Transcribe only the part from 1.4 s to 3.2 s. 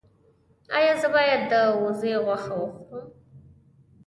د وزې غوښه وخورم؟